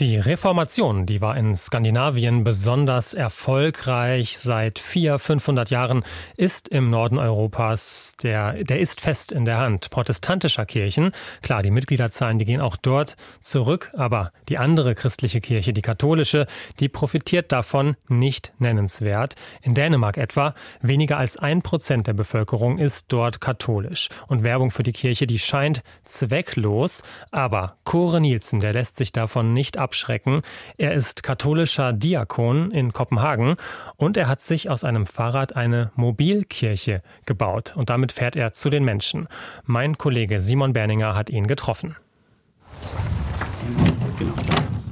[0.00, 4.38] Die Reformation, die war in Skandinavien besonders erfolgreich.
[4.38, 6.04] Seit vier, 500 Jahren
[6.38, 11.10] ist im Norden Europas der, der ist fest in der Hand protestantischer Kirchen.
[11.42, 16.46] Klar, die Mitgliederzahlen, die gehen auch dort zurück, aber die andere christliche Kirche, die katholische,
[16.78, 19.34] die profitiert davon nicht nennenswert.
[19.60, 24.08] In Dänemark etwa weniger als ein Prozent der Bevölkerung ist dort katholisch.
[24.28, 27.02] Und Werbung für die Kirche, die scheint zwecklos.
[27.32, 30.42] Aber Kore Nielsen, der lässt sich davon nicht abschrecken.
[30.78, 33.56] Er ist katholischer Diakon in Kopenhagen
[33.96, 38.70] und er hat sich aus einem Fahrrad eine Mobilkirche gebaut und damit fährt er zu
[38.70, 39.26] den Menschen.
[39.64, 41.96] Mein Kollege Simon Berninger hat ihn getroffen.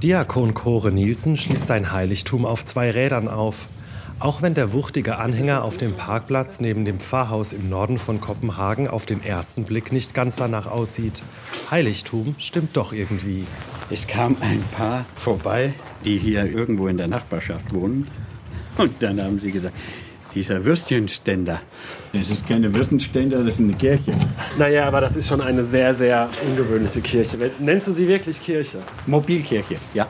[0.03, 3.69] Diakon Kore Nielsen schließt sein Heiligtum auf zwei Rädern auf.
[4.21, 8.89] Auch wenn der wuchtige Anhänger auf dem Parkplatz neben dem Pfarrhaus im Norden von Kopenhagen
[8.89, 11.23] auf den ersten Blick nicht ganz danach aussieht.
[11.71, 13.47] Heiligtum stimmt doch irgendwie.
[13.91, 15.73] Es kam ein Paar vorbei,
[16.05, 18.09] die hier irgendwo in der Nachbarschaft wohnen.
[18.77, 19.77] Und dann haben sie gesagt,
[20.35, 21.61] dieser Würstchenständer.
[22.13, 24.13] Das ist keine Würstchenständer, das ist eine Kirche.
[24.59, 27.53] Naja, aber das ist schon eine sehr, sehr ungewöhnliche Kirche.
[27.61, 28.79] Nennst du sie wirklich Kirche?
[29.07, 30.09] Mobilkirche, ja.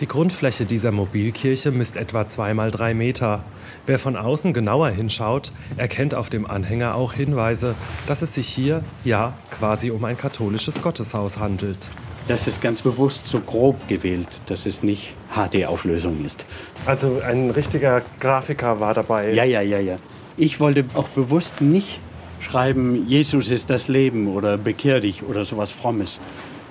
[0.00, 3.42] Die Grundfläche dieser Mobilkirche misst etwa zwei mal drei Meter.
[3.84, 7.74] Wer von außen genauer hinschaut, erkennt auf dem Anhänger auch Hinweise,
[8.06, 11.90] dass es sich hier, ja, quasi um ein katholisches Gotteshaus handelt.
[12.28, 16.46] Das ist ganz bewusst so grob gewählt, dass es nicht HD-Auflösung ist.
[16.86, 19.32] Also ein richtiger Grafiker war dabei.
[19.32, 19.96] Ja, ja, ja, ja.
[20.36, 21.98] Ich wollte auch bewusst nicht
[22.38, 26.20] schreiben, Jesus ist das Leben oder bekehr dich oder sowas Frommes.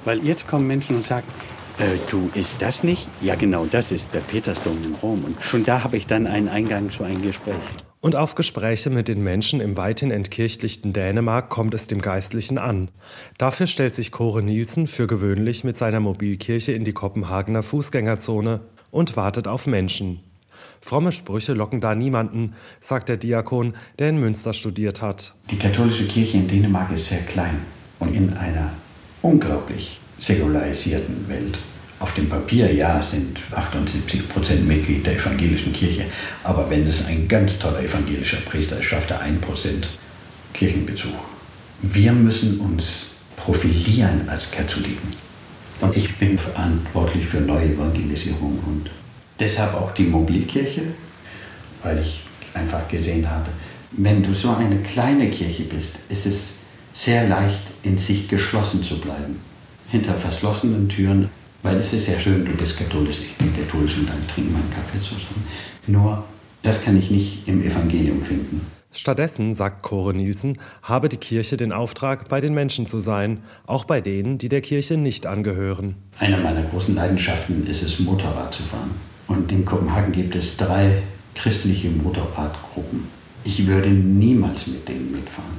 [0.06, 1.28] Weil jetzt kommen Menschen und sagen,
[1.80, 3.08] äh, du, ist das nicht?
[3.22, 5.24] Ja, genau, das ist der Petersdom in Rom.
[5.24, 7.56] Und schon da habe ich dann einen Eingang zu einem Gespräch.
[8.00, 12.90] Und auf Gespräche mit den Menschen im weithin entkirchlichten Dänemark kommt es dem Geistlichen an.
[13.38, 19.18] Dafür stellt sich Kore Nielsen für gewöhnlich mit seiner Mobilkirche in die Kopenhagener Fußgängerzone und
[19.18, 20.22] wartet auf Menschen.
[20.80, 25.34] Fromme Sprüche locken da niemanden, sagt der Diakon, der in Münster studiert hat.
[25.50, 27.60] Die katholische Kirche in Dänemark ist sehr klein
[28.00, 28.72] und in einer
[29.22, 31.60] unglaublich säkularisierten Welt.
[32.00, 36.06] Auf dem Papier, ja, sind 78 Prozent Mitglied der evangelischen Kirche,
[36.44, 39.90] aber wenn es ein ganz toller evangelischer Priester ist, schafft er 1 Prozent
[40.54, 41.14] Kirchenbezug.
[41.82, 45.14] Wir müssen uns profilieren als Katholiken.
[45.82, 48.90] Und ich bin verantwortlich für Neuevangelisierung und
[49.40, 50.82] deshalb auch die Mobilkirche,
[51.84, 53.50] weil ich einfach gesehen habe,
[53.92, 56.54] wenn du so eine kleine Kirche bist, ist es
[56.94, 59.40] sehr leicht, in sich geschlossen zu bleiben
[59.90, 61.30] hinter verschlossenen Türen,
[61.64, 64.60] weil es ist sehr schön, du bist katholisch, ich bin katholisch und dann trinken wir
[64.60, 65.46] einen Kaffee zusammen.
[65.88, 66.24] Nur,
[66.64, 68.62] das kann ich nicht im Evangelium finden.
[68.92, 73.84] Stattdessen, sagt Kore Nielsen, habe die Kirche den Auftrag, bei den Menschen zu sein, auch
[73.84, 75.96] bei denen, die der Kirche nicht angehören.
[76.20, 78.92] Eine meiner großen Leidenschaften ist es, Motorrad zu fahren.
[79.28, 81.04] Und in Kopenhagen gibt es drei
[81.36, 83.06] christliche Motorradgruppen.
[83.44, 85.58] Ich würde niemals mit denen mitfahren.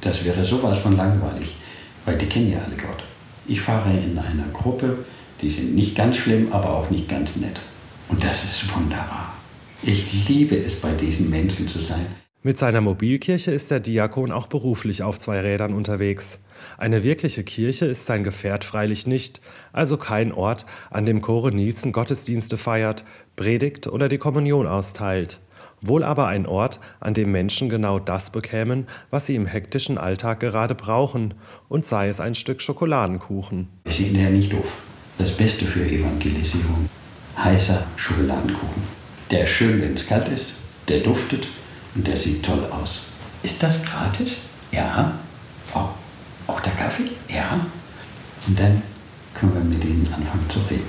[0.00, 1.56] Das wäre sowas von langweilig,
[2.04, 3.04] weil die kennen ja alle Gott.
[3.46, 5.04] Ich fahre in einer Gruppe,
[5.42, 7.60] die sind nicht ganz schlimm, aber auch nicht ganz nett.
[8.08, 9.34] Und das ist wunderbar.
[9.82, 12.04] Ich liebe es, bei diesen Menschen zu sein.
[12.42, 16.40] Mit seiner Mobilkirche ist der Diakon auch beruflich auf zwei Rädern unterwegs.
[16.78, 19.40] Eine wirkliche Kirche ist sein Gefährt freilich nicht,
[19.72, 23.04] also kein Ort, an dem Chore Nielsen Gottesdienste feiert,
[23.36, 25.40] predigt oder die Kommunion austeilt
[25.80, 30.40] wohl aber ein Ort, an dem Menschen genau das bekämen, was sie im hektischen Alltag
[30.40, 31.34] gerade brauchen,
[31.68, 33.68] und sei es ein Stück Schokoladenkuchen.
[33.84, 34.76] Wir sind ja nicht doof.
[35.20, 36.88] Das Beste für Evangelisierung.
[37.36, 38.82] Heißer Schokoladenkuchen.
[39.30, 40.54] Der ist schön, wenn es kalt ist,
[40.88, 41.46] der duftet
[41.94, 43.02] und der sieht toll aus.
[43.42, 44.38] Ist das gratis?
[44.72, 45.12] Ja.
[45.74, 45.88] Oh,
[46.46, 47.10] auch der Kaffee?
[47.28, 47.60] Ja.
[48.46, 48.82] Und dann
[49.34, 50.88] können wir mit ihnen anfangen zu reden.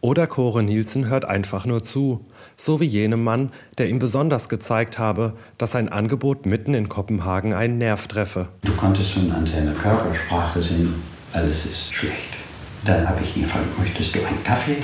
[0.00, 2.24] Oder Kore Nielsen hört einfach nur zu,
[2.56, 7.52] so wie jenem Mann, der ihm besonders gezeigt habe, dass sein Angebot mitten in Kopenhagen
[7.52, 8.50] einen Nerv treffe.
[8.62, 10.94] Du konntest schon an seiner Körpersprache sehen,
[11.32, 12.43] alles ist schlecht.
[12.84, 14.76] Dann habe ich ihn gefragt, möchtest du einen Kaffee?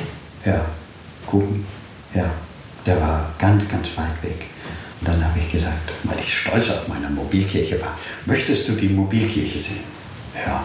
[0.44, 0.64] Ja.
[1.26, 1.66] Kuchen?
[2.14, 2.30] Ja.
[2.86, 4.46] Der war ganz, ganz weit weg.
[5.00, 8.88] Und dann habe ich gesagt, weil ich stolz auf meine Mobilkirche war, möchtest du die
[8.88, 9.84] Mobilkirche sehen?
[10.46, 10.64] Ja.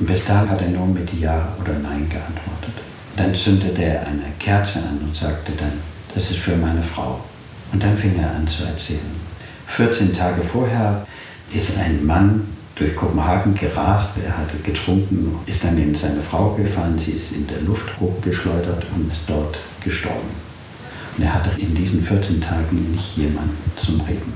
[0.00, 2.82] Und bis dahin hat er nur mit Ja oder Nein geantwortet.
[3.16, 5.72] Dann zündete er eine Kerze an und sagte dann,
[6.14, 7.22] das ist für meine Frau.
[7.72, 9.20] Und dann fing er an zu erzählen.
[9.66, 11.06] 14 Tage vorher
[11.52, 12.46] ist ein Mann
[12.76, 17.46] durch Kopenhagen gerast, er hatte getrunken, ist dann in seine Frau gefahren, sie ist in
[17.46, 20.30] der Luft hochgeschleudert und ist dort gestorben.
[21.16, 24.32] Und er hatte in diesen 14 Tagen nicht jemanden zum Reden.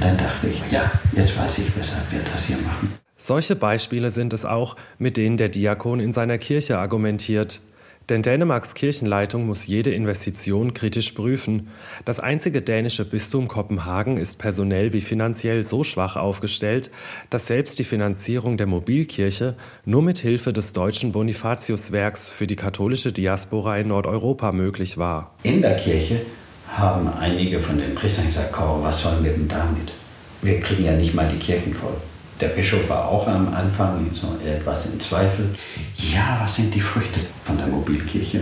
[0.00, 2.92] Dann dachte ich, ja, jetzt weiß ich, weshalb wir das hier machen.
[3.16, 7.60] Solche Beispiele sind es auch, mit denen der Diakon in seiner Kirche argumentiert.
[8.08, 11.68] Denn Dänemarks Kirchenleitung muss jede Investition kritisch prüfen.
[12.04, 16.90] Das einzige dänische Bistum Kopenhagen ist personell wie finanziell so schwach aufgestellt,
[17.30, 23.12] dass selbst die Finanzierung der Mobilkirche nur mit Hilfe des deutschen Bonifatiuswerks für die katholische
[23.12, 25.34] Diaspora in Nordeuropa möglich war.
[25.42, 26.20] In der Kirche
[26.68, 29.92] haben einige von den Priestern gesagt, was sollen wir denn damit?
[30.42, 31.96] Wir kriegen ja nicht mal die Kirchen voll.
[32.40, 35.54] Der Bischof war auch am Anfang so etwas in Zweifel.
[35.96, 38.40] Ja, was sind die Früchte von der Mobilkirche?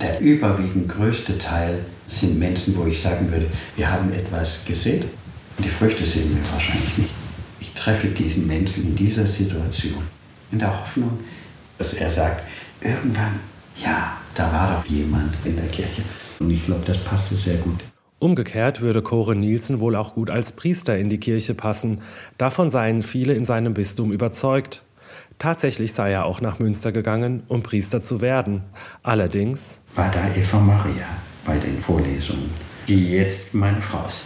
[0.00, 3.46] Der überwiegend größte Teil sind Menschen, wo ich sagen würde,
[3.76, 5.04] wir haben etwas gesät
[5.56, 7.14] und die Früchte sehen wir wahrscheinlich nicht.
[7.60, 10.02] Ich treffe diesen Menschen in dieser Situation,
[10.50, 11.20] in der Hoffnung,
[11.76, 12.44] dass er sagt,
[12.80, 13.40] irgendwann,
[13.82, 16.02] ja, da war doch jemand in der Kirche.
[16.38, 17.80] Und ich glaube, das passte sehr gut.
[18.24, 22.00] Umgekehrt würde Kore Nielsen wohl auch gut als Priester in die Kirche passen.
[22.38, 24.82] Davon seien viele in seinem Bistum überzeugt.
[25.38, 28.62] Tatsächlich sei er auch nach Münster gegangen, um Priester zu werden.
[29.02, 31.06] Allerdings war da Eva Maria
[31.44, 32.48] bei den Vorlesungen,
[32.88, 34.22] die jetzt meine Frau ist.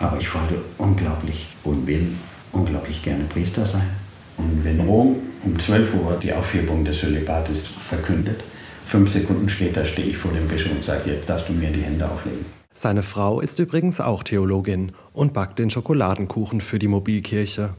[0.00, 2.16] Aber ich wollte unglaublich und will
[2.50, 3.90] unglaublich gerne Priester sein.
[4.38, 8.42] Und wenn Rom um 12 Uhr die Aufhebung des Zölibates verkündet,
[8.84, 11.82] fünf Sekunden später stehe ich vor dem Bischof und sage, jetzt darfst du mir die
[11.82, 12.55] Hände auflegen.
[12.78, 17.72] Seine Frau ist übrigens auch Theologin und backt den Schokoladenkuchen für die Mobilkirche.